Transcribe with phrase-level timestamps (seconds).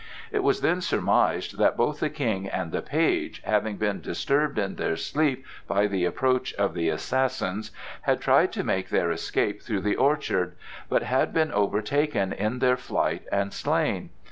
[0.31, 4.73] It was then surmised that both the King and the page, having been disturbed in
[4.77, 7.69] their sleep by the approach of the assassins,
[8.01, 10.55] had tried to make their escape through the orchard,
[10.89, 14.09] but had been overtaken in their flight and slain.